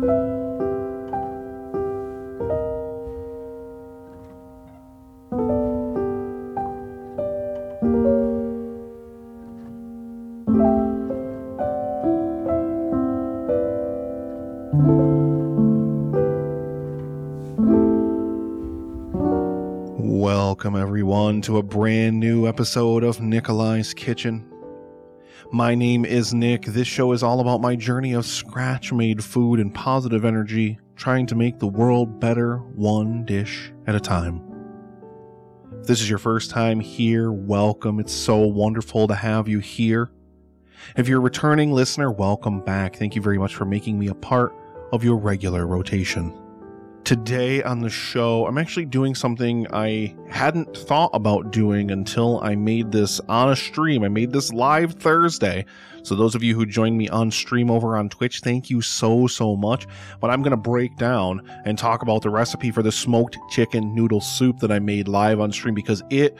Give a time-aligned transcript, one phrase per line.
[0.00, 0.14] Welcome,
[20.76, 24.44] everyone, to a brand new episode of Nikolai's Kitchen.
[25.50, 26.66] My name is Nick.
[26.66, 31.24] This show is all about my journey of scratch made food and positive energy, trying
[31.24, 34.42] to make the world better one dish at a time.
[35.80, 37.98] If this is your first time here, welcome.
[37.98, 40.10] It's so wonderful to have you here.
[40.98, 42.96] If you're a returning listener, welcome back.
[42.96, 44.54] Thank you very much for making me a part
[44.92, 46.30] of your regular rotation.
[47.08, 52.54] Today on the show, I'm actually doing something I hadn't thought about doing until I
[52.54, 54.04] made this on a stream.
[54.04, 55.64] I made this live Thursday.
[56.02, 59.26] So, those of you who joined me on stream over on Twitch, thank you so,
[59.26, 59.86] so much.
[60.20, 63.94] But I'm going to break down and talk about the recipe for the smoked chicken
[63.94, 66.36] noodle soup that I made live on stream because it,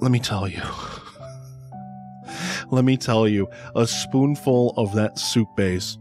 [0.00, 0.62] let me tell you,
[2.70, 5.98] let me tell you, a spoonful of that soup base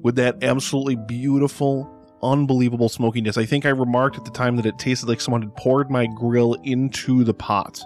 [0.00, 1.93] with that absolutely beautiful
[2.24, 3.36] unbelievable smokiness.
[3.36, 6.06] I think I remarked at the time that it tasted like someone had poured my
[6.06, 7.80] grill into the pot.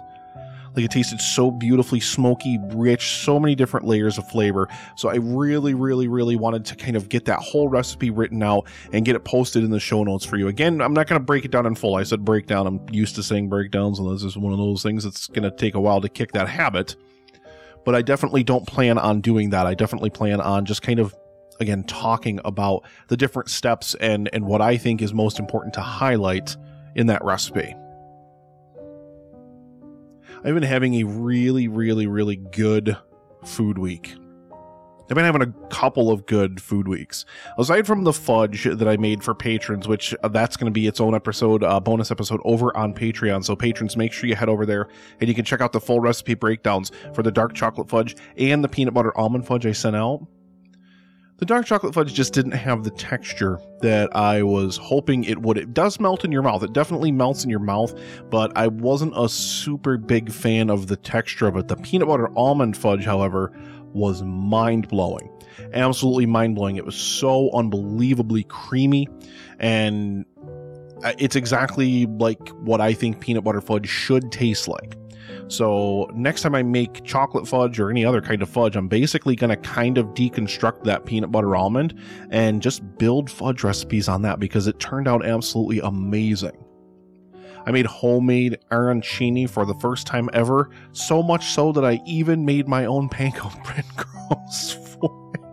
[0.75, 4.67] Like it tasted so beautifully smoky, rich, so many different layers of flavor.
[4.95, 8.67] So I really, really, really wanted to kind of get that whole recipe written out
[8.93, 10.47] and get it posted in the show notes for you.
[10.47, 11.95] Again, I'm not going to break it down in full.
[11.95, 12.67] I said breakdown.
[12.67, 15.51] I'm used to saying breakdowns, and this is one of those things that's going to
[15.51, 16.95] take a while to kick that habit.
[17.83, 19.65] But I definitely don't plan on doing that.
[19.65, 21.15] I definitely plan on just kind of
[21.59, 25.81] again talking about the different steps and and what I think is most important to
[25.81, 26.55] highlight
[26.95, 27.75] in that recipe.
[30.43, 32.97] I've been having a really really really good
[33.43, 34.15] food week.
[35.09, 37.25] I've been having a couple of good food weeks.
[37.57, 40.85] Aside from the fudge that I made for patrons, which uh, that's going to be
[40.85, 43.43] its own episode, uh, bonus episode over on Patreon.
[43.43, 44.87] So patrons, make sure you head over there
[45.19, 48.63] and you can check out the full recipe breakdowns for the dark chocolate fudge and
[48.63, 50.27] the peanut butter almond fudge I sent out.
[51.39, 55.57] The dark chocolate fudge just didn't have the texture that I was hoping it would.
[55.57, 56.63] It does melt in your mouth.
[56.63, 57.97] It definitely melts in your mouth,
[58.29, 61.69] but I wasn't a super big fan of the texture of it.
[61.69, 63.57] The peanut butter almond fudge, however,
[63.93, 65.29] was mind blowing.
[65.73, 66.75] Absolutely mind blowing.
[66.75, 69.07] It was so unbelievably creamy
[69.59, 70.25] and
[71.17, 74.97] it's exactly like what I think peanut butter fudge should taste like.
[75.47, 79.35] So next time I make chocolate fudge or any other kind of fudge, I'm basically
[79.35, 81.99] going to kind of deconstruct that peanut butter almond
[82.29, 86.65] and just build fudge recipes on that because it turned out absolutely amazing.
[87.65, 92.45] I made homemade arancini for the first time ever, so much so that I even
[92.45, 95.48] made my own panko breadcrumbs for it.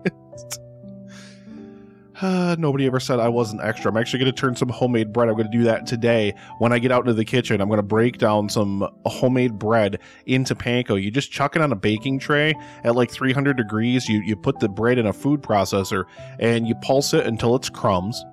[2.21, 3.91] Uh, nobody ever said I wasn't extra.
[3.91, 5.28] I'm actually going to turn some homemade bread.
[5.28, 7.60] I'm going to do that today when I get out into the kitchen.
[7.60, 11.03] I'm going to break down some homemade bread into panko.
[11.03, 14.09] You just chuck it on a baking tray at like 300 degrees.
[14.09, 16.05] You you put the bread in a food processor
[16.38, 18.25] and you pulse it until it's crumbs,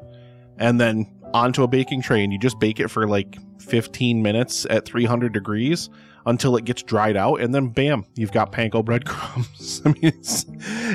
[0.57, 4.67] and then onto a baking tray and you just bake it for like 15 minutes
[4.69, 5.89] at 300 degrees
[6.25, 9.81] until it gets dried out and then bam you've got panko breadcrumbs.
[9.85, 10.45] I mean it's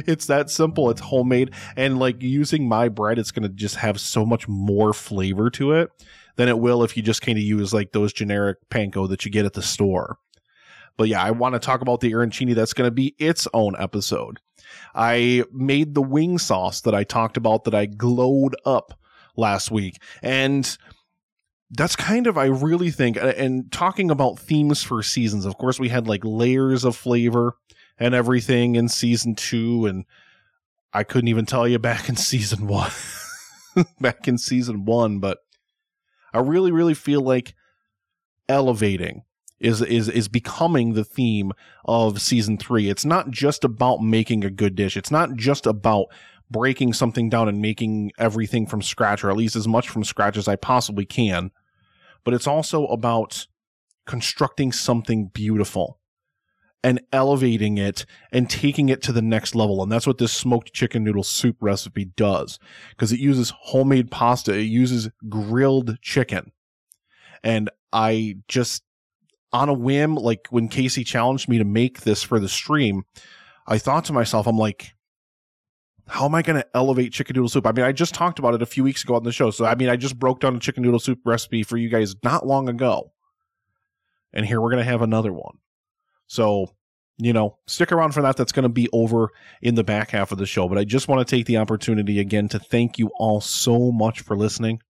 [0.07, 0.91] it's that simple.
[0.91, 1.53] It's homemade.
[1.77, 5.73] And like using my bread it's going to just have so much more flavor to
[5.73, 5.91] it
[6.37, 9.31] than it will if you just kind of use like those generic panko that you
[9.31, 10.19] get at the store.
[10.97, 12.55] But yeah i want to talk about the arancini.
[12.55, 14.39] That's going to be its own episode.
[14.95, 18.99] I made the wing sauce that i talked about that i glowed up
[19.37, 20.01] last week.
[20.23, 20.77] And
[21.71, 25.89] that's kind of, I really think, and talking about themes for seasons, of course, we
[25.89, 27.57] had like layers of flavor
[27.99, 29.87] and everything in season two.
[29.87, 30.05] And
[30.93, 32.91] I couldn't even tell you back in season one,
[34.01, 35.39] back in season one, but
[36.33, 37.55] I really, really feel like
[38.49, 39.25] elevating
[39.61, 41.53] is is is becoming the theme
[41.85, 42.89] of season 3.
[42.89, 44.97] It's not just about making a good dish.
[44.97, 46.07] It's not just about
[46.51, 50.37] breaking something down and making everything from scratch, or at least as much from scratch
[50.37, 51.51] as I possibly can.
[52.29, 53.47] But it's also about
[54.07, 55.99] constructing something beautiful
[56.85, 59.83] and elevating it and taking it to the next level.
[59.83, 62.59] And that's what this smoked chicken noodle soup recipe does
[62.91, 66.53] because it uses homemade pasta, it uses grilled chicken.
[67.43, 68.83] And I just,
[69.51, 73.05] on a whim, like when Casey challenged me to make this for the stream,
[73.67, 74.93] I thought to myself, I'm like,
[76.09, 77.67] how am I going to elevate chicken noodle soup?
[77.67, 79.51] I mean, I just talked about it a few weeks ago on the show.
[79.51, 82.17] So, I mean, I just broke down a chicken noodle soup recipe for you guys
[82.25, 83.13] not long ago.
[84.33, 85.59] And here we're going to have another one.
[86.27, 86.75] So,
[87.19, 88.37] you know, stick around for that.
[88.37, 90.69] That's going to be over in the back half of the show.
[90.69, 94.21] But I just want to take the opportunity again to thank you all so much
[94.21, 94.81] for listening.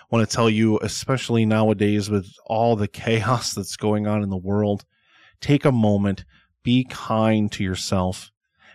[0.00, 4.30] I want to tell you, especially nowadays with all the chaos that's going on in
[4.30, 4.84] the world,
[5.40, 6.24] take a moment,
[6.62, 8.30] be kind to yourself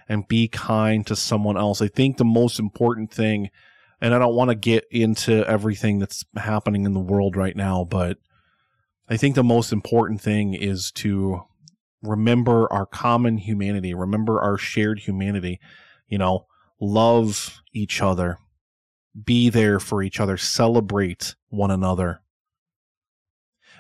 [0.09, 1.81] and be kind to someone else.
[1.81, 3.50] I think the most important thing,
[4.01, 7.83] and I don't want to get into everything that's happening in the world right now,
[7.83, 8.17] but
[9.09, 11.44] I think the most important thing is to
[12.01, 15.59] remember our common humanity, remember our shared humanity,
[16.07, 16.45] you know,
[16.79, 18.38] love each other,
[19.23, 22.21] be there for each other, celebrate one another.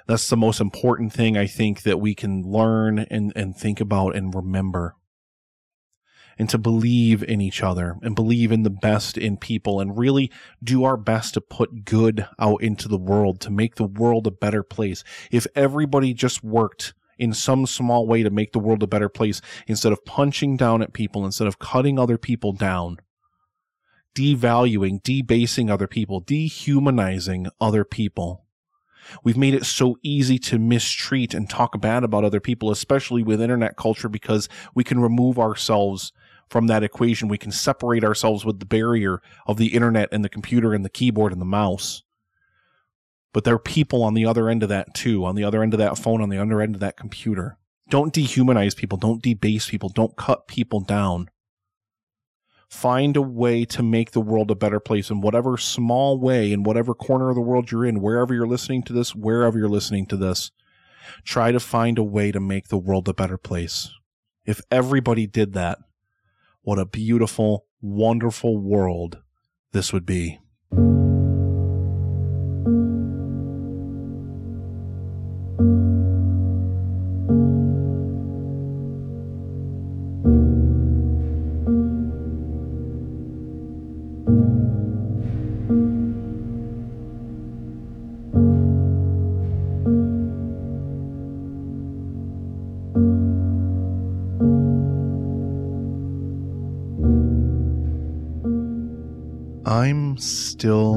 [0.07, 4.15] That's the most important thing I think that we can learn and, and think about
[4.15, 4.95] and remember.
[6.39, 10.31] And to believe in each other and believe in the best in people and really
[10.63, 14.31] do our best to put good out into the world to make the world a
[14.31, 15.03] better place.
[15.31, 19.41] If everybody just worked in some small way to make the world a better place
[19.67, 22.97] instead of punching down at people, instead of cutting other people down,
[24.15, 28.45] devaluing, debasing other people, dehumanizing other people.
[29.23, 33.41] We've made it so easy to mistreat and talk bad about other people, especially with
[33.41, 36.13] internet culture, because we can remove ourselves
[36.53, 37.27] from that equation.
[37.27, 40.89] We can separate ourselves with the barrier of the internet and the computer and the
[40.89, 42.03] keyboard and the mouse
[43.33, 45.73] but there are people on the other end of that too, on the other end
[45.73, 47.57] of that phone, on the other end of that computer.
[47.89, 48.97] Don't dehumanize people.
[48.97, 49.89] Don't debase people.
[49.89, 51.29] Don't cut people down.
[52.69, 56.63] Find a way to make the world a better place in whatever small way, in
[56.63, 60.05] whatever corner of the world you're in, wherever you're listening to this, wherever you're listening
[60.07, 60.51] to this.
[61.23, 63.91] Try to find a way to make the world a better place.
[64.45, 65.79] If everybody did that,
[66.63, 69.21] what a beautiful, wonderful world
[69.73, 70.39] this would be.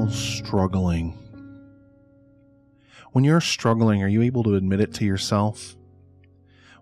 [0.09, 1.19] Struggling.
[3.13, 5.77] When you're struggling, are you able to admit it to yourself?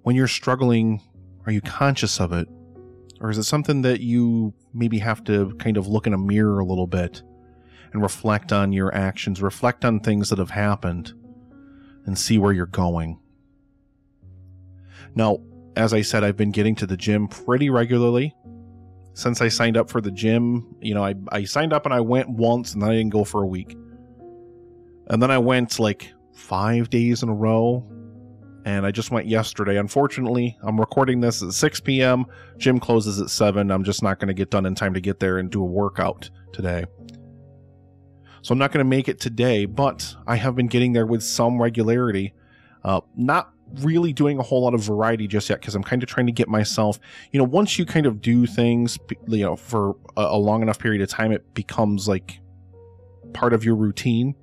[0.02, 1.00] When you're struggling,
[1.46, 2.48] are you conscious of it?
[3.20, 6.58] Or is it something that you maybe have to kind of look in a mirror
[6.58, 7.22] a little bit
[7.92, 11.12] and reflect on your actions, reflect on things that have happened,
[12.04, 13.20] and see where you're going?
[15.14, 15.38] Now,
[15.76, 18.34] as I said, I've been getting to the gym pretty regularly
[19.14, 20.76] since I signed up for the gym.
[20.80, 23.24] You know, I, I signed up and I went once and then I didn't go
[23.24, 23.76] for a week.
[25.08, 27.88] And then I went like five days in a row.
[28.66, 29.76] And I just went yesterday.
[29.76, 32.24] Unfortunately, I'm recording this at 6 p.m.
[32.56, 33.70] Gym closes at 7.
[33.70, 35.66] I'm just not going to get done in time to get there and do a
[35.66, 36.86] workout today.
[38.40, 41.22] So I'm not going to make it today, but I have been getting there with
[41.22, 42.32] some regularity.
[42.82, 46.08] Uh, not really doing a whole lot of variety just yet because I'm kind of
[46.08, 46.98] trying to get myself,
[47.32, 51.02] you know, once you kind of do things, you know, for a, long enough period
[51.02, 52.40] of time, it becomes like
[53.32, 54.34] part of your routine.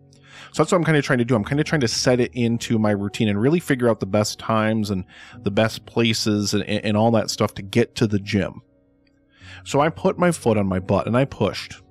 [0.51, 1.35] So that's what I'm kind of trying to do.
[1.35, 4.06] I'm kind of trying to set it into my routine and really figure out the
[4.06, 5.06] best times and
[5.38, 8.62] the best places and, and all that stuff to get to the gym.
[9.63, 11.81] So I put my foot on my butt and I pushed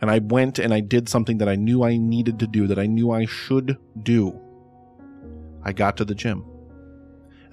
[0.00, 2.78] and I went and I did something that I knew I needed to do, that
[2.78, 4.40] I knew I should do.
[5.64, 6.44] I got to the gym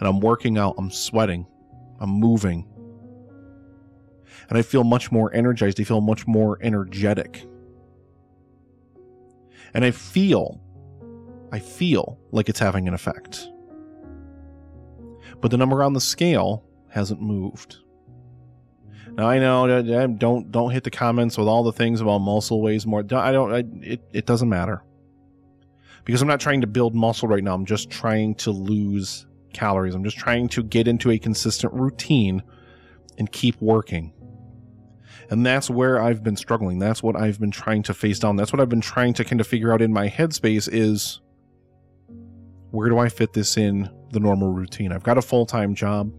[0.03, 1.47] and I'm working out, I'm sweating,
[2.01, 2.67] I'm moving.
[4.49, 5.79] And I feel much more energized.
[5.79, 7.45] I feel much more energetic.
[9.73, 10.59] And I feel,
[11.53, 13.47] I feel like it's having an effect.
[15.39, 17.77] But the number on the scale hasn't moved.
[19.13, 22.85] Now I know don't don't hit the comments with all the things about muscle weighs
[22.85, 22.99] more.
[23.09, 23.53] I don't.
[23.53, 24.83] I, it it doesn't matter
[26.03, 27.53] because I'm not trying to build muscle right now.
[27.53, 29.95] I'm just trying to lose calories.
[29.95, 32.43] I'm just trying to get into a consistent routine
[33.17, 34.13] and keep working.
[35.29, 36.79] And that's where I've been struggling.
[36.79, 38.35] That's what I've been trying to face down.
[38.35, 41.21] That's what I've been trying to kind of figure out in my headspace is
[42.71, 44.91] where do I fit this in the normal routine?
[44.91, 46.11] I've got a full time job.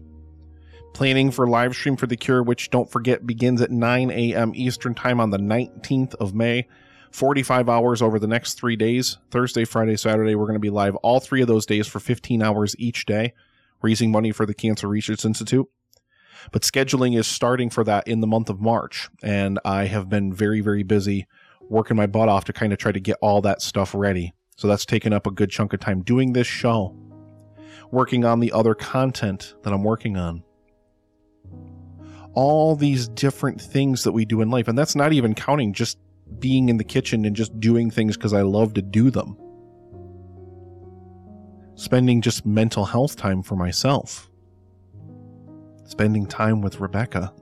[0.93, 4.53] Planning for live stream for the cure, which don't forget begins at 9 a.m.
[4.55, 6.67] Eastern time on the 19th of May.
[7.15, 10.35] 45 hours over the next three days Thursday, Friday, Saturday.
[10.35, 13.33] We're going to be live all three of those days for 15 hours each day,
[13.81, 15.67] raising money for the Cancer Research Institute.
[16.51, 19.09] But scheduling is starting for that in the month of March.
[19.23, 21.25] And I have been very, very busy
[21.61, 24.33] working my butt off to kind of try to get all that stuff ready.
[24.57, 26.95] So that's taken up a good chunk of time doing this show,
[27.91, 30.43] working on the other content that I'm working on,
[32.33, 34.67] all these different things that we do in life.
[34.67, 35.97] And that's not even counting just
[36.39, 39.37] being in the kitchen and just doing things because I love to do them.
[41.75, 44.29] Spending just mental health time for myself.
[45.85, 47.33] Spending time with Rebecca.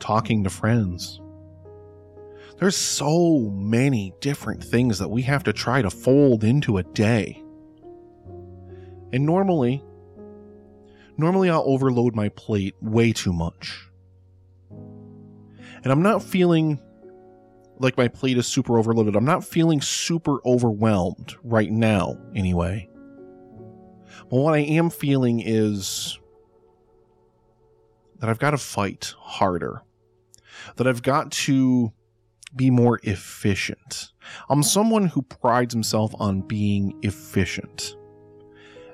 [0.00, 1.20] Talking to friends.
[2.58, 7.42] There's so many different things that we have to try to fold into a day.
[9.12, 9.84] And normally,
[11.16, 13.88] normally I'll overload my plate way too much.
[14.70, 16.80] And I'm not feeling
[17.78, 19.16] like my plate is super overloaded.
[19.16, 22.88] I'm not feeling super overwhelmed right now, anyway.
[24.30, 26.18] But what I am feeling is
[28.20, 29.82] that I've got to fight harder,
[30.76, 31.92] that I've got to
[32.56, 34.12] be more efficient.
[34.48, 37.96] I'm someone who prides himself on being efficient.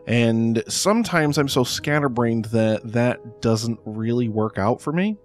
[0.07, 5.17] And sometimes I'm so scatterbrained that that doesn't really work out for me.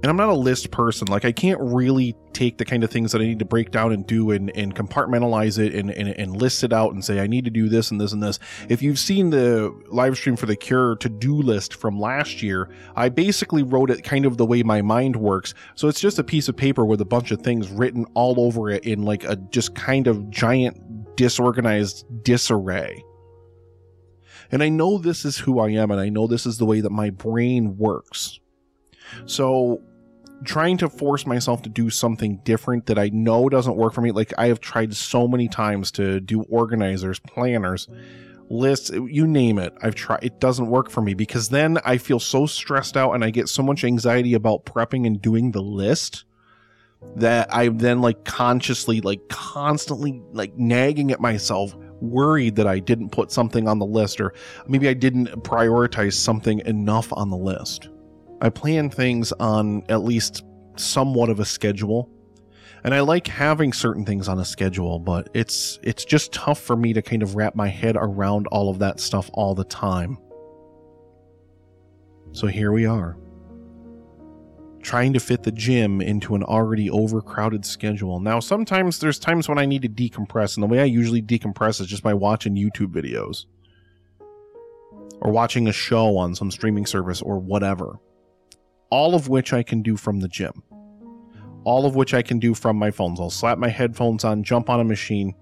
[0.00, 1.08] And I'm not a list person.
[1.08, 3.90] Like, I can't really take the kind of things that I need to break down
[3.90, 7.26] and do and, and compartmentalize it and, and, and list it out and say, I
[7.26, 8.38] need to do this and this and this.
[8.68, 12.70] If you've seen the live stream for the Cure to do list from last year,
[12.94, 15.52] I basically wrote it kind of the way my mind works.
[15.74, 18.70] So it's just a piece of paper with a bunch of things written all over
[18.70, 23.02] it in like a just kind of giant disorganized disarray.
[24.52, 26.80] And I know this is who I am, and I know this is the way
[26.80, 28.38] that my brain works.
[29.26, 29.82] So,
[30.44, 34.12] trying to force myself to do something different that I know doesn't work for me,
[34.12, 37.88] like I have tried so many times to do organizers, planners,
[38.50, 39.74] lists, you name it.
[39.82, 43.24] I've tried, it doesn't work for me because then I feel so stressed out and
[43.24, 46.24] I get so much anxiety about prepping and doing the list
[47.16, 53.10] that I then like consciously, like constantly, like nagging at myself worried that I didn't
[53.10, 54.32] put something on the list or
[54.66, 57.88] maybe I didn't prioritize something enough on the list.
[58.40, 60.44] I plan things on at least
[60.76, 62.10] somewhat of a schedule.
[62.84, 66.76] And I like having certain things on a schedule, but it's it's just tough for
[66.76, 70.16] me to kind of wrap my head around all of that stuff all the time.
[72.32, 73.16] So here we are
[74.82, 78.20] trying to fit the gym into an already overcrowded schedule.
[78.20, 81.80] Now, sometimes there's times when I need to decompress, and the way I usually decompress
[81.80, 83.46] is just by watching YouTube videos
[85.20, 87.98] or watching a show on some streaming service or whatever.
[88.90, 90.62] All of which I can do from the gym.
[91.64, 93.20] All of which I can do from my phones.
[93.20, 95.34] I'll slap my headphones on, jump on a machine,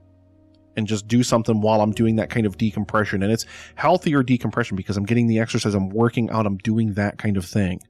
[0.76, 3.22] and just do something while I'm doing that kind of decompression.
[3.22, 7.18] And it's healthier decompression because I'm getting the exercise, I'm working out, I'm doing that
[7.18, 7.80] kind of thing.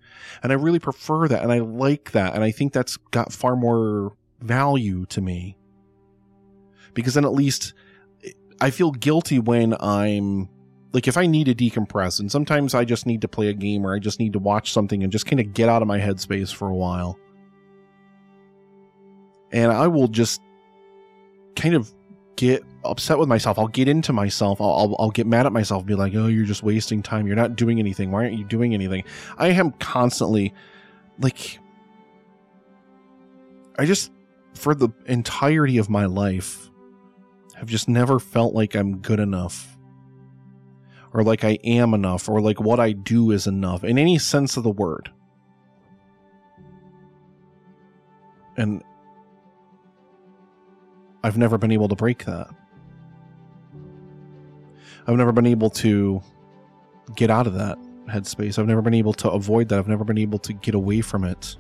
[0.43, 2.35] And I really prefer that and I like that.
[2.35, 5.57] And I think that's got far more value to me.
[6.95, 7.75] Because then at least
[8.61, 10.49] I feel guilty when I'm
[10.93, 13.87] like if I need to decompress and sometimes I just need to play a game
[13.87, 15.99] or I just need to watch something and just kind of get out of my
[15.99, 17.19] headspace for a while.
[19.53, 20.41] And I will just
[21.55, 21.93] kind of
[22.37, 23.59] get upset with myself.
[23.59, 24.61] I'll get into myself.
[24.61, 25.87] I'll, I'll, I'll, get mad at myself.
[25.87, 27.27] Be like, oh, you're just wasting time.
[27.27, 28.11] You're not doing anything.
[28.11, 29.05] Why aren't you doing anything?
[29.39, 30.55] I am constantly
[31.19, 31.59] like,
[33.79, 34.13] I just,
[34.55, 36.71] for the entirety of my life,
[37.55, 39.76] have just never felt like I'm good enough
[41.17, 44.59] or like I am enough or like what I do is enough in any sense
[44.59, 45.11] of the word.
[48.59, 48.85] And
[51.25, 52.49] I've never been able to break that.
[55.07, 56.21] I've never been able to
[57.15, 58.59] get out of that headspace.
[58.59, 59.79] I've never been able to avoid that.
[59.79, 61.57] I've never been able to get away from it.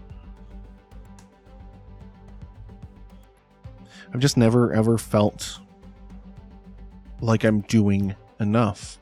[4.12, 5.60] I've just never ever felt
[7.22, 8.98] like I'm doing enough.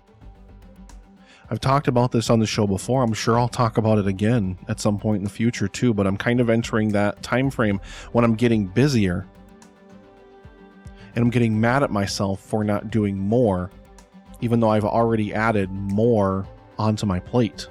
[1.50, 3.02] I've talked about this on the show before.
[3.02, 6.06] I'm sure I'll talk about it again at some point in the future too, but
[6.06, 7.80] I'm kind of entering that time frame
[8.12, 9.26] when I'm getting busier
[11.14, 13.70] and I'm getting mad at myself for not doing more,
[14.40, 16.46] even though I've already added more
[16.78, 17.68] onto my plate.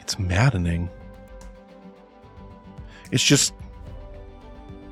[0.00, 0.88] It's maddening.
[3.10, 3.52] It's just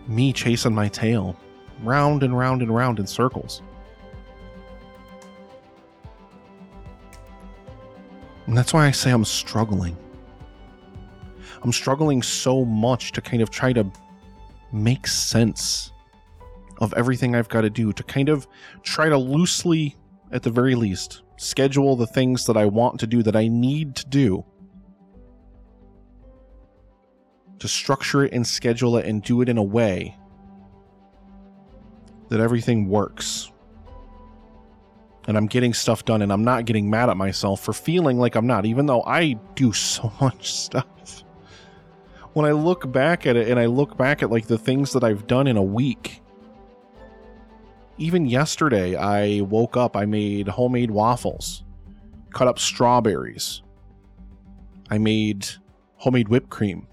[0.08, 1.36] me chasing my tail
[1.82, 3.62] round and round and round in circles.
[8.52, 9.96] And that's why I say I'm struggling.
[11.62, 13.90] I'm struggling so much to kind of try to
[14.70, 15.90] make sense
[16.78, 18.46] of everything I've got to do to kind of
[18.82, 19.96] try to loosely,
[20.32, 23.96] at the very least, schedule the things that I want to do, that I need
[23.96, 24.44] to do,
[27.58, 30.14] to structure it and schedule it and do it in a way
[32.28, 33.51] that everything works
[35.26, 38.34] and I'm getting stuff done and I'm not getting mad at myself for feeling like
[38.34, 40.86] I'm not, even though I do so much stuff.
[42.32, 45.04] When I look back at it and I look back at like the things that
[45.04, 46.22] I've done in a week,
[47.98, 51.62] even yesterday, I woke up, I made homemade waffles,
[52.32, 53.62] cut up strawberries,
[54.90, 55.46] I made
[55.96, 56.86] homemade whipped cream.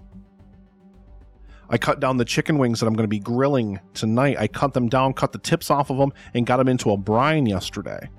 [1.70, 4.36] I cut down the chicken wings that I'm going to be grilling tonight.
[4.38, 6.96] I cut them down, cut the tips off of them, and got them into a
[6.96, 8.10] brine yesterday.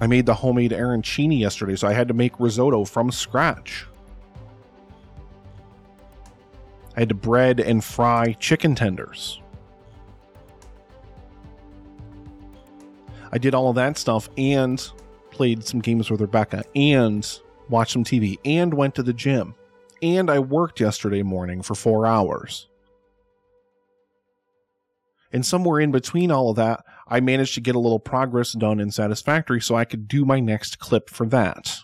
[0.00, 3.86] I made the homemade arancini yesterday, so I had to make risotto from scratch.
[6.96, 9.40] I had to bread and fry chicken tenders.
[13.32, 14.80] I did all of that stuff and
[15.30, 19.54] played some games with Rebecca and watched some TV and went to the gym.
[20.02, 22.68] And I worked yesterday morning for four hours.
[25.32, 28.80] And somewhere in between all of that, I managed to get a little progress done
[28.80, 31.78] in Satisfactory so I could do my next clip for that.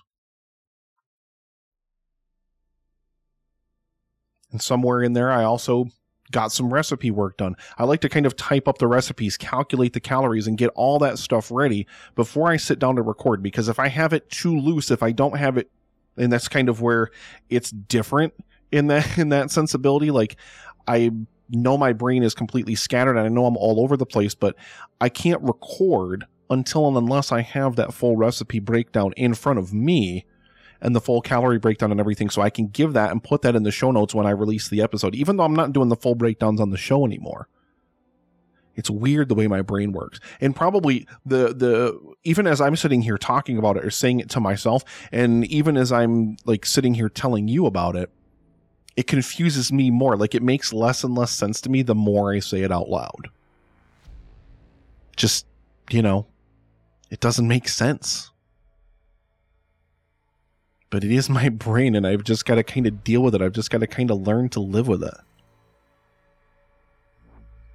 [4.51, 5.87] And somewhere in there, I also
[6.31, 7.57] got some recipe work done.
[7.77, 10.99] I like to kind of type up the recipes, calculate the calories, and get all
[11.01, 13.43] that stuff ready before I sit down to record.
[13.43, 15.71] Because if I have it too loose, if I don't have it,
[16.17, 17.11] and that's kind of where
[17.49, 18.35] it's different
[18.73, 20.11] in that in that sensibility.
[20.11, 20.37] Like
[20.87, 21.11] I
[21.51, 24.57] know my brain is completely scattered and I know I'm all over the place, but
[25.01, 29.73] I can't record until and unless I have that full recipe breakdown in front of
[29.73, 30.25] me
[30.81, 33.55] and the full calorie breakdown and everything so I can give that and put that
[33.55, 35.97] in the show notes when I release the episode, even though I'm not doing the
[35.97, 37.49] full breakdowns on the show anymore.
[38.77, 40.21] It's weird the way my brain works.
[40.41, 44.31] And probably the the even as I'm sitting here talking about it or saying it
[44.31, 48.11] to myself, and even as I'm like sitting here telling you about it,
[48.97, 50.17] it confuses me more.
[50.17, 52.89] Like it makes less and less sense to me the more I say it out
[52.89, 53.29] loud.
[55.17, 55.47] Just,
[55.91, 56.27] you know,
[57.11, 58.31] it doesn't make sense
[60.91, 63.41] but it is my brain and I've just got to kind of deal with it.
[63.43, 65.15] I've just got to kind of learn to live with it.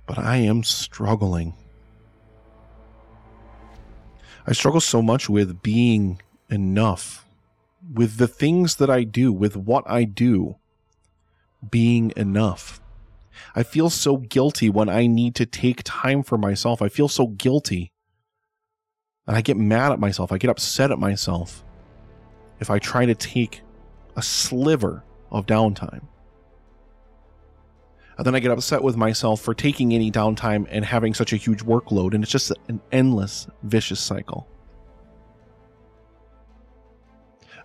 [0.06, 1.56] But I am struggling.
[4.46, 7.26] I struggle so much with being enough,
[7.92, 10.58] with the things that I do, with what I do,
[11.72, 12.82] being enough.
[13.56, 16.82] I feel so guilty when I need to take time for myself.
[16.82, 17.92] I feel so guilty.
[19.28, 20.32] And I get mad at myself.
[20.32, 21.64] I get upset at myself
[22.60, 23.62] if I try to take
[24.16, 26.08] a sliver of downtime.
[28.18, 31.36] And then I get upset with myself for taking any downtime and having such a
[31.36, 34.48] huge workload, and it's just an endless, vicious cycle.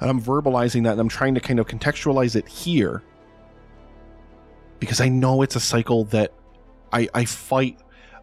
[0.00, 3.02] And I'm verbalizing that and I'm trying to kind of contextualize it here
[4.80, 6.32] because I know it's a cycle that
[6.92, 7.78] I, I fight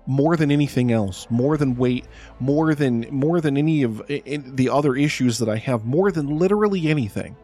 [0.08, 2.06] more than anything else, more than weight,
[2.40, 6.88] more than more than any of the other issues that I have, more than literally
[6.88, 7.36] anything.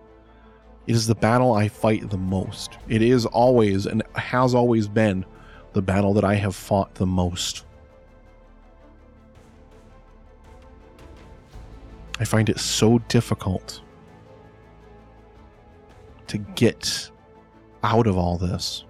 [0.88, 2.78] It is the battle I fight the most.
[2.90, 5.26] It is always and has always been
[5.74, 7.66] the battle that I have fought the most.
[12.20, 13.82] I find it so difficult
[16.28, 17.10] to get
[17.84, 18.86] out of all this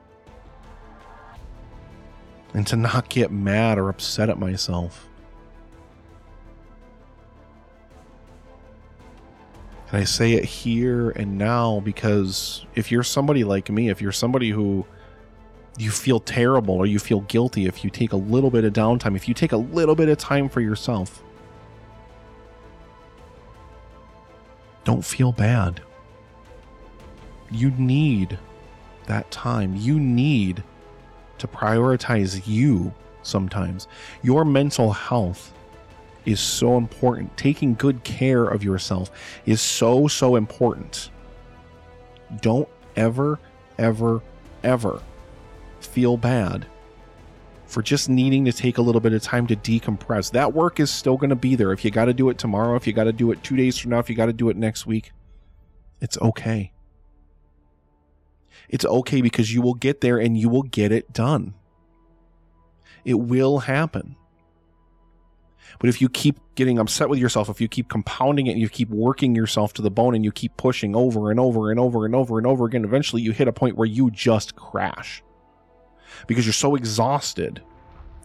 [2.54, 5.08] and to not get mad or upset at myself.
[9.90, 14.12] And I say it here and now because if you're somebody like me, if you're
[14.12, 14.86] somebody who
[15.78, 19.16] you feel terrible or you feel guilty if you take a little bit of downtime,
[19.16, 21.24] if you take a little bit of time for yourself,
[24.84, 25.82] don't feel bad.
[27.52, 28.38] You need
[29.06, 29.76] that time.
[29.76, 30.64] You need
[31.38, 32.94] to prioritize you
[33.24, 33.88] sometimes.
[34.22, 35.54] Your mental health
[36.26, 37.36] is so important.
[37.38, 39.12] Taking good care of yourself
[39.46, 41.10] is so, so important.
[42.42, 43.40] Don't ever,
[43.78, 44.22] ever,
[44.64, 45.02] ever
[45.80, 46.66] feel bad
[47.66, 50.32] for just needing to take a little bit of time to decompress.
[50.32, 51.72] That work is still going to be there.
[51.72, 53.78] If you got to do it tomorrow, if you got to do it two days
[53.78, 55.12] from now, if you got to do it next week,
[56.00, 56.73] it's okay.
[58.70, 61.54] It's okay because you will get there and you will get it done.
[63.06, 64.16] It will happen.
[65.80, 68.70] But if you keep getting upset with yourself, if you keep compounding it and you
[68.70, 72.06] keep working yourself to the bone and you keep pushing over and over and over
[72.06, 75.24] and over and over again, eventually you hit a point where you just crash.
[76.28, 77.62] Because you're so exhausted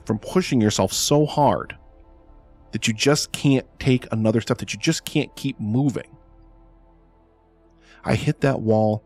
[0.04, 1.76] from pushing yourself so hard
[2.72, 6.16] that you just can't take another step, that you just can't keep moving.
[8.04, 9.02] I hit that wall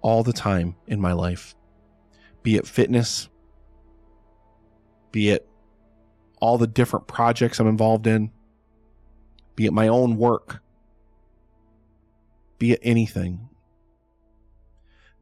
[0.00, 1.54] all the time in my life,
[2.42, 3.28] be it fitness,
[5.12, 5.48] be it
[6.40, 8.30] all the different projects I'm involved in,
[9.56, 10.62] be it my own work,
[12.58, 13.48] be it anything.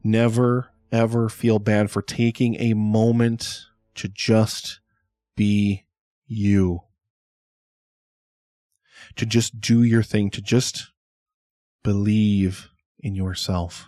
[0.03, 4.79] Never, ever feel bad for taking a moment to just
[5.35, 5.85] be
[6.25, 6.81] you.
[9.15, 10.91] To just do your thing, to just
[11.83, 13.85] believe in yourself.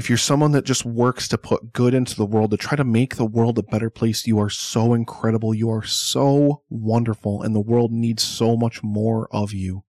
[0.00, 2.84] If you're someone that just works to put good into the world, to try to
[2.84, 5.52] make the world a better place, you are so incredible.
[5.52, 9.84] You are so wonderful, and the world needs so much more of you.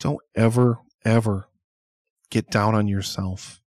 [0.00, 1.48] Don't ever, ever
[2.28, 3.62] get down on yourself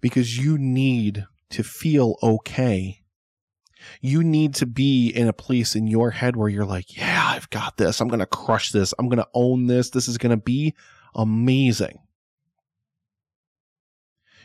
[0.00, 3.00] because you need to feel okay.
[4.00, 7.50] You need to be in a place in your head where you're like, yeah, I've
[7.50, 8.00] got this.
[8.00, 8.94] I'm going to crush this.
[9.00, 9.90] I'm going to own this.
[9.90, 10.76] This is going to be
[11.16, 11.98] amazing.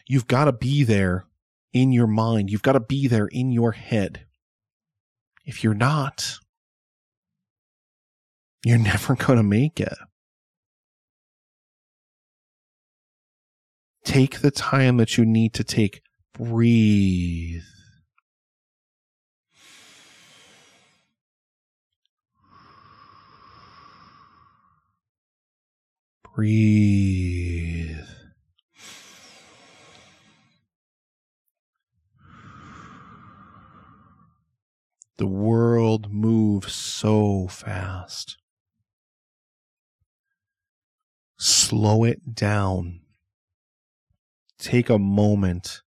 [0.10, 1.26] You've got to be there
[1.72, 2.50] in your mind.
[2.50, 4.26] You've got to be there in your head.
[5.46, 6.40] If you're not,
[8.66, 9.94] you're never going to make it.
[14.04, 16.02] Take the time that you need to take.
[16.34, 17.62] Breathe.
[26.36, 27.59] Breathe.
[35.20, 38.38] The world moves so fast.
[41.38, 43.02] Slow it down.
[44.60, 45.82] Take a moment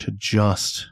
[0.00, 0.88] to just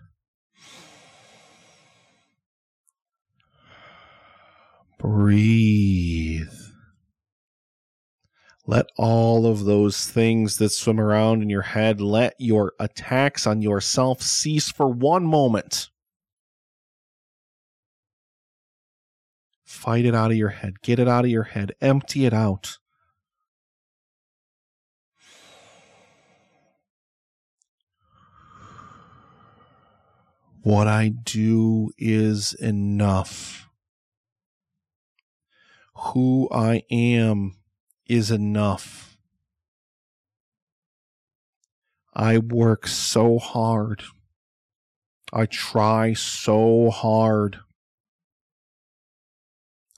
[5.00, 6.46] breathe.
[8.64, 13.60] Let all of those things that swim around in your head, let your attacks on
[13.60, 15.90] yourself cease for one moment.
[19.76, 20.80] Fight it out of your head.
[20.80, 21.72] Get it out of your head.
[21.82, 22.78] Empty it out.
[30.62, 33.68] What I do is enough.
[35.94, 37.58] Who I am
[38.06, 39.18] is enough.
[42.14, 44.02] I work so hard.
[45.34, 47.58] I try so hard.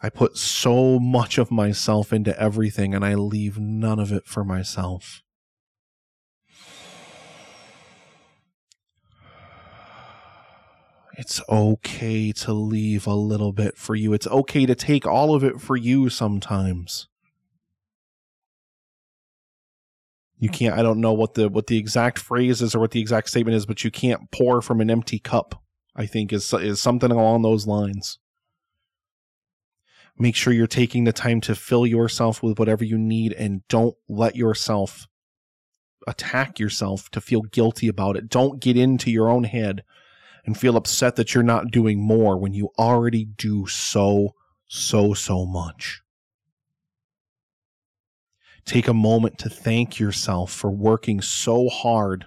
[0.01, 4.45] I put so much of myself into everything and I leave none of it for
[4.45, 5.23] myself.
[11.17, 14.13] It's okay to leave a little bit for you.
[14.13, 17.09] It's okay to take all of it for you sometimes.
[20.39, 23.01] You can't I don't know what the what the exact phrase is or what the
[23.01, 25.61] exact statement is, but you can't pour from an empty cup.
[25.97, 28.21] I think is is something along those lines.
[30.19, 33.97] Make sure you're taking the time to fill yourself with whatever you need and don't
[34.09, 35.07] let yourself
[36.07, 38.29] attack yourself to feel guilty about it.
[38.29, 39.85] Don't get into your own head
[40.45, 44.35] and feel upset that you're not doing more when you already do so,
[44.67, 46.03] so, so much.
[48.65, 52.27] Take a moment to thank yourself for working so hard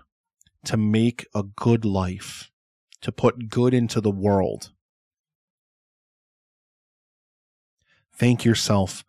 [0.66, 2.52] to make a good life,
[3.02, 4.72] to put good into the world.
[8.22, 9.04] Thank yourself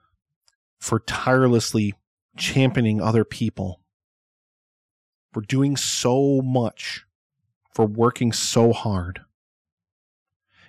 [0.78, 1.92] for tirelessly
[2.38, 3.82] championing other people,
[5.34, 7.04] for doing so much,
[7.74, 9.20] for working so hard.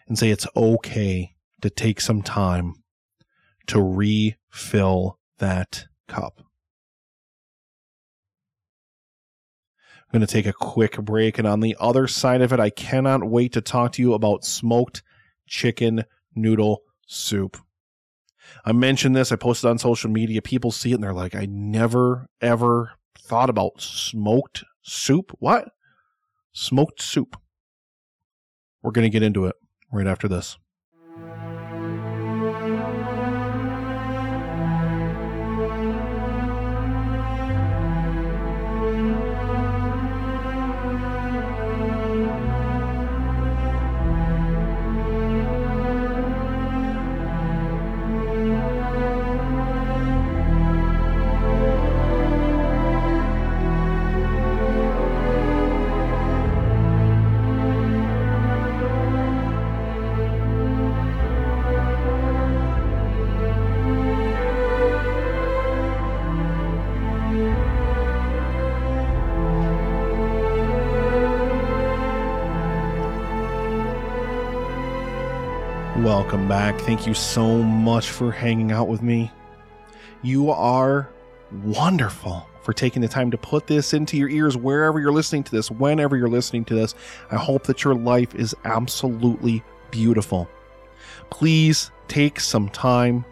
[0.10, 2.84] And say it's okay to take some time
[3.67, 6.41] to refill that cup.
[10.01, 11.38] I'm going to take a quick break.
[11.38, 14.43] And on the other side of it, I cannot wait to talk to you about
[14.43, 15.01] smoked
[15.47, 16.03] chicken
[16.36, 17.56] noodle soup.
[18.65, 19.32] I mentioned this.
[19.32, 20.41] I posted on social media.
[20.41, 25.32] People see it and they're like, I never ever thought about smoked soup.
[25.39, 25.69] What?
[26.51, 27.38] Smoked soup.
[28.82, 29.56] We're going to get into it
[29.91, 30.58] right after this.
[76.79, 79.31] Thank you so much for hanging out with me.
[80.21, 81.09] You are
[81.63, 85.51] wonderful for taking the time to put this into your ears wherever you're listening to
[85.51, 86.95] this, whenever you're listening to this.
[87.29, 90.49] I hope that your life is absolutely beautiful.
[91.29, 93.25] Please take some time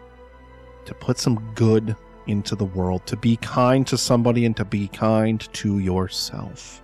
[0.84, 4.88] to put some good into the world, to be kind to somebody and to be
[4.88, 6.82] kind to yourself.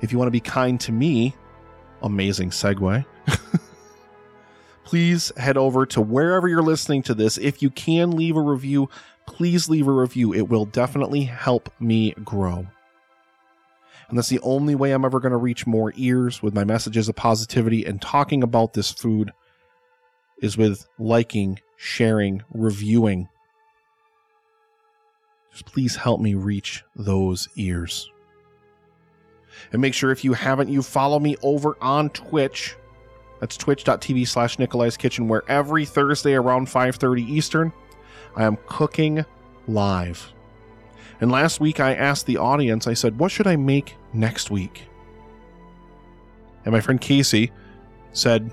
[0.00, 1.34] If you want to be kind to me,
[2.02, 3.04] amazing segue.
[4.84, 7.38] please head over to wherever you're listening to this.
[7.38, 8.88] If you can leave a review,
[9.26, 10.32] please leave a review.
[10.32, 12.66] It will definitely help me grow.
[14.08, 17.08] And that's the only way I'm ever going to reach more ears with my messages
[17.08, 19.32] of positivity and talking about this food
[20.42, 23.28] is with liking, sharing, reviewing.
[25.52, 28.10] Just please help me reach those ears.
[29.72, 32.76] And make sure if you haven't, you follow me over on Twitch.
[33.40, 37.72] That's twitch.tv slash Nikolai's Kitchen, where every Thursday around 5.30 Eastern,
[38.36, 39.24] I am cooking
[39.66, 40.32] live.
[41.20, 44.82] And last week I asked the audience, I said, what should I make next week?
[46.64, 47.52] And my friend Casey
[48.12, 48.50] said,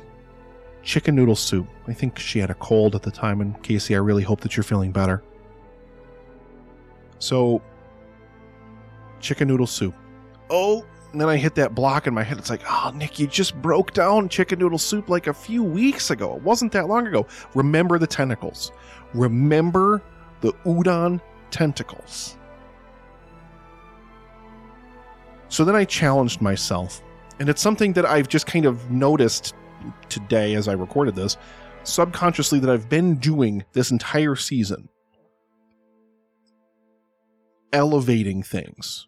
[0.84, 1.68] chicken noodle soup.
[1.88, 4.58] I think she had a cold at the time, and Casey, I really hope that
[4.58, 5.24] you're feeling better.
[7.20, 7.62] So,
[9.20, 9.94] chicken noodle soup.
[10.50, 12.38] Oh, and then I hit that block in my head.
[12.38, 16.10] It's like, oh, Nick, you just broke down chicken noodle soup like a few weeks
[16.10, 16.36] ago.
[16.36, 17.28] It wasn't that long ago.
[17.54, 18.72] Remember the tentacles.
[19.14, 20.02] Remember
[20.40, 21.20] the udon
[21.50, 22.38] tentacles.
[25.50, 27.02] So then I challenged myself.
[27.40, 29.54] And it's something that I've just kind of noticed
[30.08, 31.36] today as I recorded this,
[31.84, 34.88] subconsciously, that I've been doing this entire season.
[37.74, 39.08] Elevating things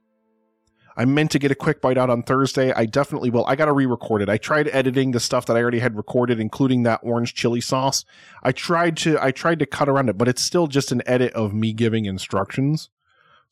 [0.96, 2.72] I meant to get a quick bite out on Thursday.
[2.72, 3.46] I definitely will.
[3.46, 4.30] I got to re-record it.
[4.30, 8.06] I tried editing the stuff that I already had recorded, including that orange chili sauce.
[8.44, 11.34] I tried to I tried to cut around it, but it's still just an edit
[11.34, 12.90] of me giving instructions.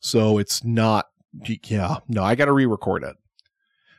[0.00, 1.08] So it's not
[1.64, 3.16] yeah, no, I got to re-record it.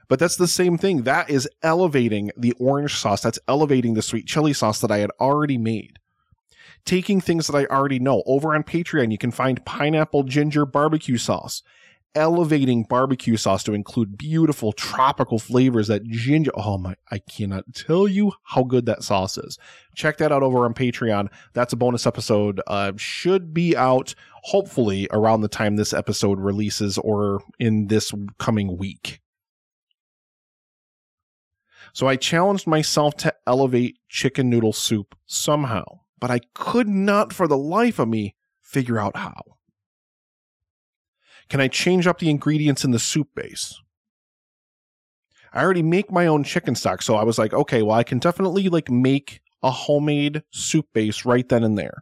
[0.07, 1.03] But that's the same thing.
[1.03, 3.21] That is elevating the orange sauce.
[3.21, 5.97] That's elevating the sweet chili sauce that I had already made.
[6.85, 8.21] Taking things that I already know.
[8.25, 11.63] Over on Patreon, you can find pineapple ginger barbecue sauce
[12.15, 16.51] elevating barbecue sauce to include beautiful tropical flavors that ginger.
[16.55, 19.57] Oh my, I cannot tell you how good that sauce is.
[19.95, 21.29] Check that out over on Patreon.
[21.53, 22.61] That's a bonus episode.
[22.67, 28.77] Uh, should be out hopefully around the time this episode releases or in this coming
[28.77, 29.21] week.
[31.93, 37.47] So I challenged myself to elevate chicken noodle soup somehow, but I could not for
[37.47, 39.57] the life of me figure out how.
[41.53, 43.79] Can I change up the ingredients in the soup base?
[45.53, 48.17] I already make my own chicken stock, so I was like, okay, well, I can
[48.17, 52.01] definitely like make a homemade soup base right then and there.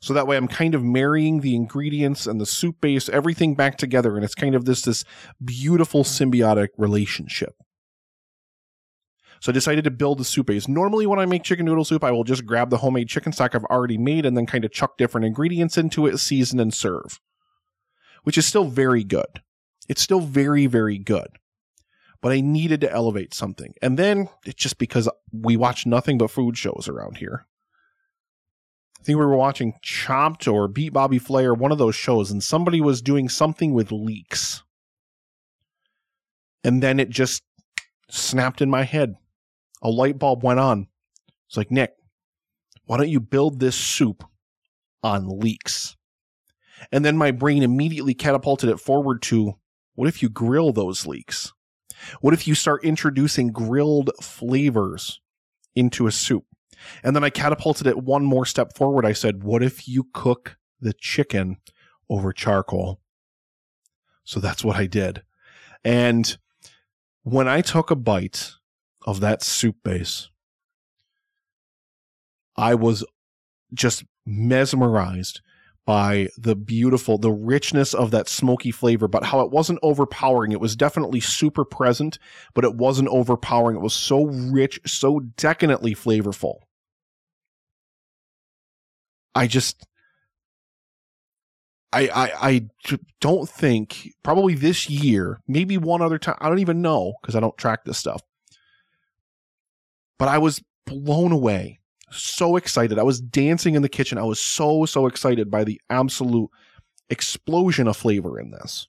[0.00, 3.76] So that way I'm kind of marrying the ingredients and the soup base, everything back
[3.76, 5.04] together, and it's kind of this this
[5.44, 7.56] beautiful symbiotic relationship.
[9.40, 10.66] So I decided to build the soup base.
[10.66, 13.54] Normally, when I make chicken noodle soup, I will just grab the homemade chicken stock
[13.54, 17.20] I've already made and then kind of chuck different ingredients into it, season, and serve
[18.28, 19.40] which is still very good.
[19.88, 21.28] It's still very, very good.
[22.20, 23.72] But I needed to elevate something.
[23.80, 27.46] And then it's just because we watch nothing but food shows around here.
[29.00, 32.30] I think we were watching Chopped or Beat Bobby Flay or one of those shows,
[32.30, 34.62] and somebody was doing something with leeks.
[36.62, 37.42] And then it just
[38.10, 39.14] snapped in my head.
[39.80, 40.88] A light bulb went on.
[41.46, 41.94] It's like, Nick,
[42.84, 44.22] why don't you build this soup
[45.02, 45.96] on leeks?
[46.92, 49.54] And then my brain immediately catapulted it forward to
[49.94, 51.52] what if you grill those leeks?
[52.20, 55.20] What if you start introducing grilled flavors
[55.74, 56.44] into a soup?
[57.02, 59.04] And then I catapulted it one more step forward.
[59.04, 61.56] I said, what if you cook the chicken
[62.08, 63.00] over charcoal?
[64.24, 65.22] So that's what I did.
[65.84, 66.38] And
[67.22, 68.52] when I took a bite
[69.06, 70.28] of that soup base,
[72.56, 73.04] I was
[73.74, 75.40] just mesmerized
[75.88, 80.52] by the beautiful, the richness of that smoky flavor, but how it wasn't overpowering.
[80.52, 82.18] It was definitely super present,
[82.52, 83.74] but it wasn't overpowering.
[83.74, 86.56] It was so rich, so decadently flavorful.
[89.34, 89.86] I just,
[91.90, 92.66] I, I, I
[93.22, 96.36] don't think probably this year, maybe one other time.
[96.38, 98.20] I don't even know because I don't track this stuff.
[100.18, 101.77] But I was blown away
[102.10, 102.98] so excited.
[102.98, 104.18] I was dancing in the kitchen.
[104.18, 106.50] I was so, so excited by the absolute
[107.10, 108.88] explosion of flavor in this.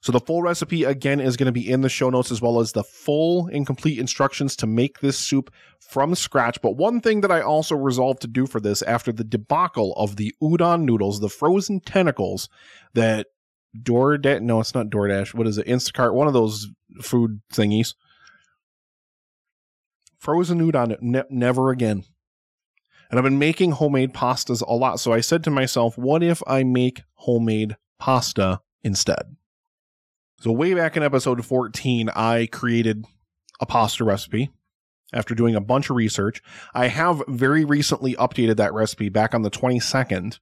[0.00, 2.60] So the full recipe again is going to be in the show notes as well
[2.60, 6.62] as the full and complete instructions to make this soup from scratch.
[6.62, 10.16] But one thing that I also resolved to do for this after the debacle of
[10.16, 12.48] the udon noodles, the frozen tentacles
[12.94, 13.26] that
[13.76, 15.34] DoorDash, no, it's not DoorDash.
[15.34, 15.66] What is it?
[15.66, 16.68] Instacart, one of those
[17.02, 17.94] food thingies.
[20.18, 22.04] Frozen udon, ne- never again.
[23.10, 25.00] And I've been making homemade pastas a lot.
[25.00, 29.36] So I said to myself, what if I make homemade pasta instead?
[30.40, 33.04] So, way back in episode 14, I created
[33.60, 34.50] a pasta recipe
[35.12, 36.40] after doing a bunch of research.
[36.74, 40.38] I have very recently updated that recipe back on the 22nd,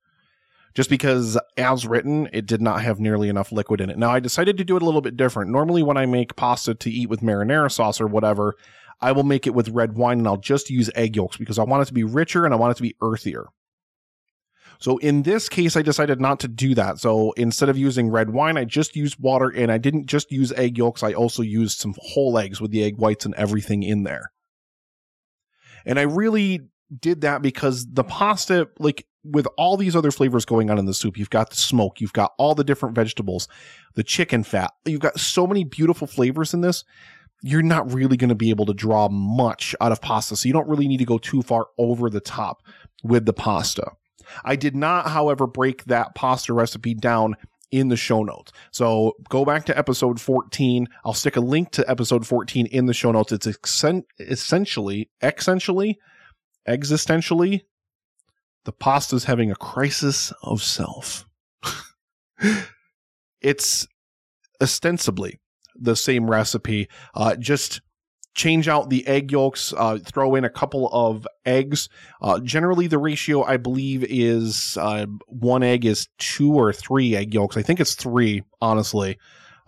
[0.74, 3.96] just because, as written, it did not have nearly enough liquid in it.
[3.96, 5.50] Now, I decided to do it a little bit different.
[5.50, 8.54] Normally, when I make pasta to eat with marinara sauce or whatever,
[9.00, 11.64] I will make it with red wine and I'll just use egg yolks because I
[11.64, 13.46] want it to be richer and I want it to be earthier.
[14.78, 16.98] So in this case, I decided not to do that.
[16.98, 20.52] So instead of using red wine, I just used water and I didn't just use
[20.52, 21.02] egg yolks.
[21.02, 24.32] I also used some whole eggs with the egg whites and everything in there.
[25.84, 26.60] And I really
[27.00, 30.94] did that because the pasta, like with all these other flavors going on in the
[30.94, 33.48] soup, you've got the smoke, you've got all the different vegetables,
[33.94, 36.84] the chicken fat, you've got so many beautiful flavors in this.
[37.42, 40.36] You're not really going to be able to draw much out of pasta.
[40.36, 42.62] So you don't really need to go too far over the top
[43.02, 43.92] with the pasta.
[44.44, 47.36] I did not, however, break that pasta recipe down
[47.70, 48.52] in the show notes.
[48.70, 50.88] So go back to episode 14.
[51.04, 53.32] I'll stick a link to episode 14 in the show notes.
[53.32, 53.46] It's
[54.18, 55.98] essentially, essentially,
[56.68, 57.62] existentially,
[58.64, 61.26] the pasta's having a crisis of self.
[63.40, 63.86] it's
[64.60, 65.38] ostensibly
[65.80, 67.80] the same recipe, uh, just
[68.34, 71.88] change out the egg yolks, uh, throw in a couple of eggs.
[72.20, 77.32] Uh, generally, the ratio I believe is uh, one egg is two or three egg
[77.34, 77.56] yolks.
[77.56, 79.18] I think it's three, honestly.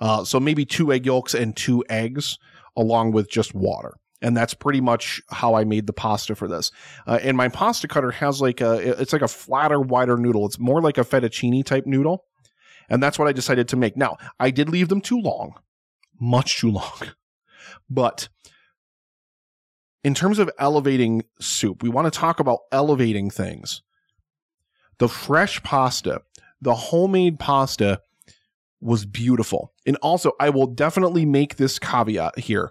[0.00, 2.38] Uh, so maybe two egg yolks and two eggs,
[2.76, 3.94] along with just water.
[4.20, 6.70] And that's pretty much how I made the pasta for this.
[7.06, 10.44] Uh, and my pasta cutter has like a, it's like a flatter, wider noodle.
[10.44, 12.24] It's more like a fettuccine type noodle.
[12.90, 13.96] And that's what I decided to make.
[13.96, 15.54] Now, I did leave them too long,
[16.20, 17.12] much too long.
[17.90, 18.28] But
[20.04, 23.82] in terms of elevating soup, we want to talk about elevating things.
[24.98, 26.22] The fresh pasta,
[26.60, 28.00] the homemade pasta
[28.80, 29.72] was beautiful.
[29.86, 32.70] And also, I will definitely make this caveat here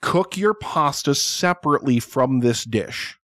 [0.00, 3.18] cook your pasta separately from this dish.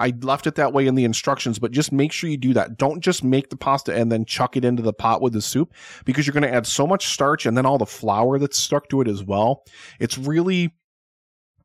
[0.00, 2.78] I left it that way in the instructions, but just make sure you do that.
[2.78, 5.72] Don't just make the pasta and then chuck it into the pot with the soup
[6.04, 8.88] because you're going to add so much starch and then all the flour that's stuck
[8.88, 9.62] to it as well.
[10.00, 10.74] It's really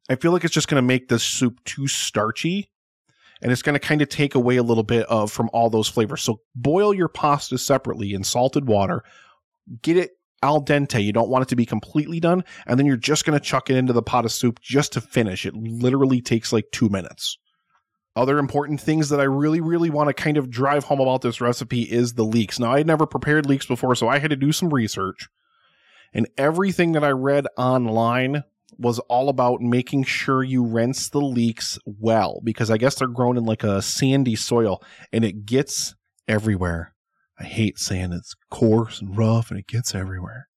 [0.10, 2.70] I feel like it's just going to make this soup too starchy
[3.42, 5.88] and it's going to kind of take away a little bit of from all those
[5.88, 6.22] flavors.
[6.22, 9.04] So boil your pasta separately in salted water.
[9.82, 10.12] Get it
[10.44, 11.04] al dente.
[11.04, 13.70] You don't want it to be completely done, and then you're just going to chuck
[13.70, 15.46] it into the pot of soup just to finish.
[15.46, 17.38] It literally takes like 2 minutes.
[18.16, 21.42] Other important things that I really, really want to kind of drive home about this
[21.42, 22.60] recipe is the leeks.
[22.60, 25.28] Now, I had never prepared leeks before, so I had to do some research.
[26.14, 28.44] And everything that I read online
[28.78, 33.38] was all about making sure you rinse the leeks well because I guess they're grown
[33.38, 35.96] in like a sandy soil and it gets
[36.28, 36.94] everywhere.
[37.38, 38.14] I hate sand.
[38.14, 40.48] It's coarse and rough and it gets everywhere.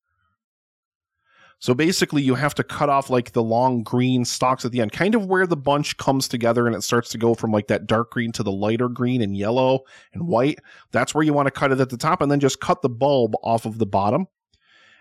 [1.59, 4.93] So basically, you have to cut off like the long green stalks at the end,
[4.93, 7.85] kind of where the bunch comes together and it starts to go from like that
[7.85, 9.81] dark green to the lighter green and yellow
[10.13, 10.59] and white.
[10.91, 12.89] That's where you want to cut it at the top and then just cut the
[12.89, 14.27] bulb off of the bottom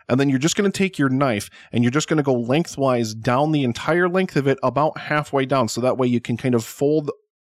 [0.08, 2.34] and then you're just going to take your knife and you're just going to go
[2.34, 5.68] lengthwise down the entire length of it about halfway down.
[5.68, 7.10] So that way you can kind of fold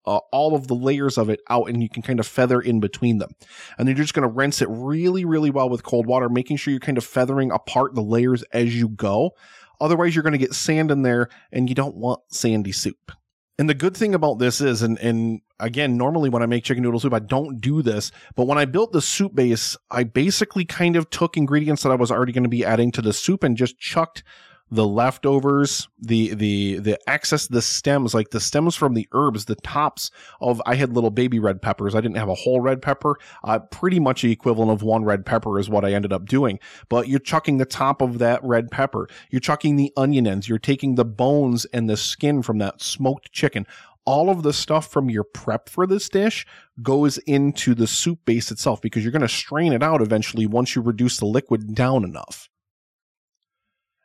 [0.06, 2.80] uh, all of the layers of it out and you can kind of feather in
[2.80, 3.32] between them.
[3.78, 6.58] And then you're just going to rinse it really, really well with cold water, making
[6.58, 9.32] sure you're kind of feathering apart the layers as you go.
[9.80, 13.12] Otherwise, you're going to get sand in there and you don't want sandy soup.
[13.58, 16.82] And the good thing about this is, and, and again, normally when I make chicken
[16.82, 18.12] noodle soup, I don't do this.
[18.36, 21.96] But when I built the soup base, I basically kind of took ingredients that I
[21.96, 24.24] was already going to be adding to the soup and just chucked
[24.72, 29.56] the leftovers, the the the excess, the stems, like the stems from the herbs, the
[29.56, 30.10] tops
[30.40, 30.62] of.
[30.66, 31.94] I had little baby red peppers.
[31.94, 33.18] I didn't have a whole red pepper.
[33.44, 36.60] Uh, pretty much the equivalent of one red pepper is what I ended up doing.
[36.88, 39.10] But you're chucking the top of that red pepper.
[39.30, 40.48] You're chucking the onion ends.
[40.48, 43.68] You're taking the bones and the skin from that smoked chicken
[44.06, 46.46] all of the stuff from your prep for this dish
[46.82, 50.76] goes into the soup base itself because you're going to strain it out eventually once
[50.76, 52.50] you reduce the liquid down enough.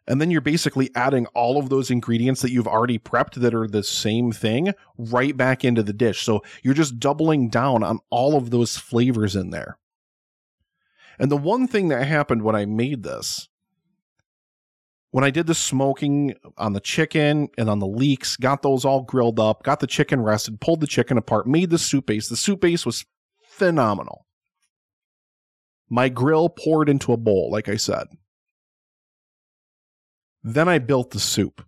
[0.09, 3.67] And then you're basically adding all of those ingredients that you've already prepped that are
[3.67, 6.23] the same thing right back into the dish.
[6.23, 9.79] So you're just doubling down on all of those flavors in there.
[11.19, 13.49] And the one thing that happened when I made this
[15.17, 19.01] when I did the smoking on the chicken and on the leeks, got those all
[19.01, 22.29] grilled up, got the chicken rested, pulled the chicken apart, made the soup base.
[22.29, 23.07] The soup base was
[23.43, 24.27] phenomenal.
[25.89, 28.09] My grill poured into a bowl, like I said.
[30.47, 31.67] Then I built the soup.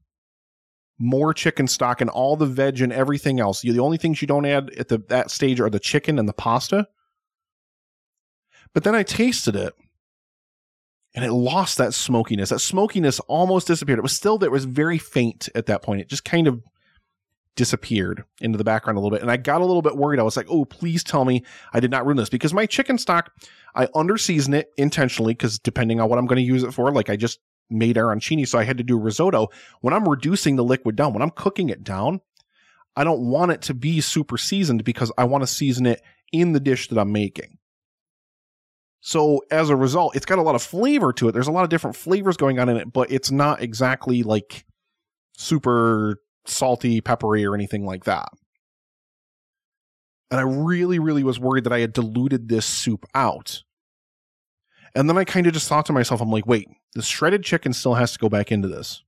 [1.00, 3.60] More chicken stock and all the veg and everything else.
[3.60, 6.32] The only things you don't add at the, that stage are the chicken and the
[6.32, 6.86] pasta.
[8.72, 9.74] But then I tasted it
[11.12, 12.50] and it lost that smokiness.
[12.50, 13.98] That smokiness almost disappeared.
[13.98, 16.00] It was still there, it was very faint at that point.
[16.00, 16.62] It just kind of
[17.56, 19.22] disappeared into the background a little bit.
[19.22, 20.20] And I got a little bit worried.
[20.20, 22.96] I was like, oh, please tell me I did not ruin this because my chicken
[22.96, 23.32] stock,
[23.74, 27.10] I underseason it intentionally because depending on what I'm going to use it for, like
[27.10, 29.48] I just made arancini, so I had to do risotto.
[29.80, 32.20] When I'm reducing the liquid down, when I'm cooking it down,
[32.96, 36.02] I don't want it to be super seasoned because I want to season it
[36.32, 37.58] in the dish that I'm making.
[39.00, 41.32] So as a result, it's got a lot of flavor to it.
[41.32, 44.64] There's a lot of different flavors going on in it, but it's not exactly like
[45.36, 48.28] super salty, peppery, or anything like that.
[50.30, 53.62] And I really, really was worried that I had diluted this soup out.
[54.94, 57.72] And then I kind of just thought to myself, I'm like, wait, the shredded chicken
[57.72, 59.02] still has to go back into this.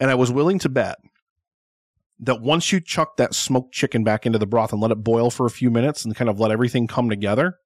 [0.00, 0.98] And I was willing to bet
[2.20, 5.30] that once you chuck that smoked chicken back into the broth and let it boil
[5.30, 7.58] for a few minutes and kind of let everything come together,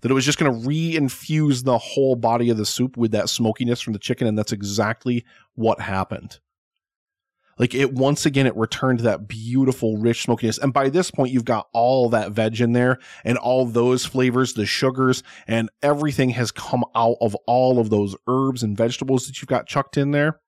[0.00, 3.28] that it was just going to re-infuse the whole body of the soup with that
[3.28, 4.26] smokiness from the chicken.
[4.26, 6.40] And that's exactly what happened.
[7.60, 10.56] Like it once again, it returned that beautiful, rich smokiness.
[10.56, 14.54] And by this point, you've got all that veg in there and all those flavors,
[14.54, 19.42] the sugars, and everything has come out of all of those herbs and vegetables that
[19.42, 20.40] you've got chucked in there.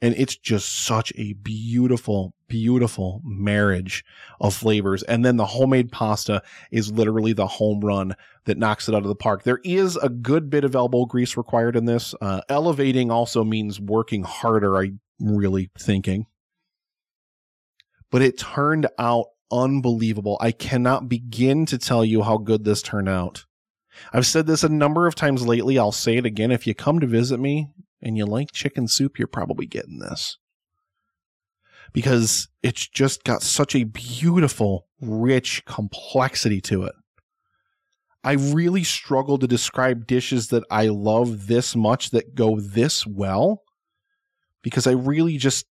[0.00, 4.04] And it's just such a beautiful, beautiful marriage
[4.40, 5.02] of flavors.
[5.04, 8.14] And then the homemade pasta is literally the home run
[8.46, 9.42] that knocks it out of the park.
[9.42, 12.14] There is a good bit of elbow grease required in this.
[12.20, 14.76] Uh, elevating also means working harder.
[14.76, 16.26] I'm really thinking.
[18.10, 20.38] But it turned out unbelievable.
[20.40, 23.44] I cannot begin to tell you how good this turned out.
[24.12, 25.78] I've said this a number of times lately.
[25.78, 26.50] I'll say it again.
[26.50, 27.68] If you come to visit me
[28.00, 30.38] and you like chicken soup, you're probably getting this.
[31.92, 36.94] Because it's just got such a beautiful, rich complexity to it.
[38.24, 43.62] I really struggle to describe dishes that I love this much that go this well
[44.62, 45.66] because I really just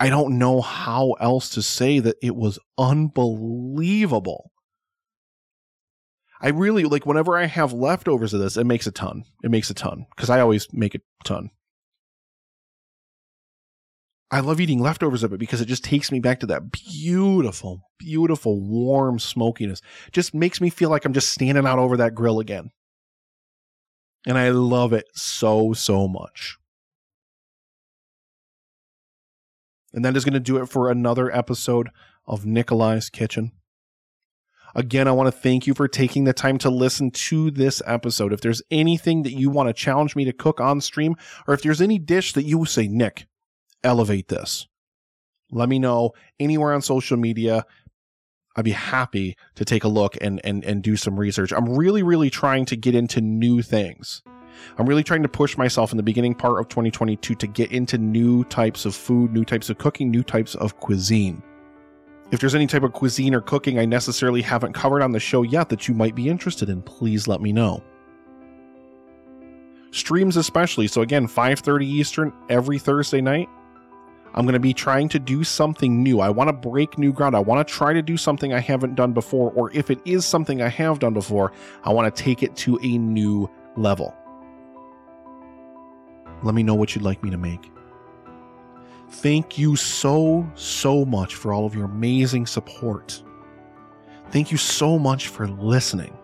[0.00, 4.50] I don't know how else to say that it was unbelievable.
[6.40, 9.22] I really like whenever I have leftovers of this, it makes a ton.
[9.44, 11.50] It makes a ton because I always make a ton.
[14.32, 17.82] I love eating leftovers of it because it just takes me back to that beautiful,
[17.98, 19.82] beautiful, warm smokiness.
[20.10, 22.70] Just makes me feel like I'm just standing out over that grill again.
[24.26, 26.56] And I love it so, so much.
[29.92, 31.90] And that is going to do it for another episode
[32.26, 33.52] of Nikolai's Kitchen.
[34.74, 38.32] Again, I want to thank you for taking the time to listen to this episode.
[38.32, 41.16] If there's anything that you want to challenge me to cook on stream,
[41.46, 43.26] or if there's any dish that you say, Nick,
[43.84, 44.66] elevate this,
[45.50, 47.64] let me know anywhere on social media.
[48.54, 51.52] I'd be happy to take a look and, and, and do some research.
[51.52, 54.22] I'm really, really trying to get into new things.
[54.78, 57.98] I'm really trying to push myself in the beginning part of 2022 to get into
[57.98, 61.42] new types of food, new types of cooking, new types of cuisine.
[62.30, 65.42] If there's any type of cuisine or cooking I necessarily haven't covered on the show
[65.42, 67.82] yet that you might be interested in, please let me know.
[69.90, 73.48] Streams especially, so again, 5:30 Eastern every Thursday night.
[74.34, 76.20] I'm going to be trying to do something new.
[76.20, 77.36] I want to break new ground.
[77.36, 80.24] I want to try to do something I haven't done before or if it is
[80.24, 81.52] something I have done before,
[81.84, 84.14] I want to take it to a new level.
[86.42, 87.70] Let me know what you'd like me to make.
[89.10, 93.22] Thank you so, so much for all of your amazing support.
[94.30, 96.16] Thank you so much for listening.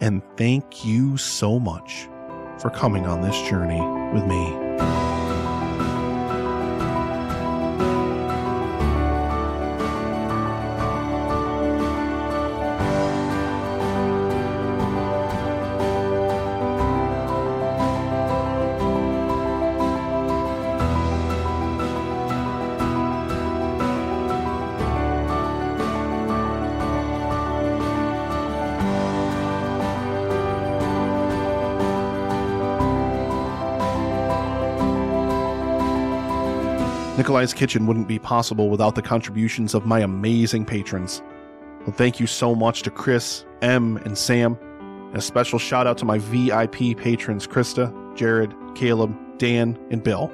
[0.00, 2.08] And thank you so much
[2.58, 3.80] for coming on this journey
[4.14, 5.15] with me.
[37.54, 41.22] Kitchen wouldn't be possible without the contributions of my amazing patrons.
[41.80, 44.58] Well, thank you so much to Chris, M, and Sam.
[45.08, 50.32] And a special shout out to my VIP patrons Krista, Jared, Caleb, Dan, and Bill.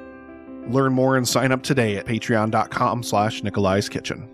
[0.67, 4.29] Learn more and sign up today at patreon.com slash Nikolai's Kitchen.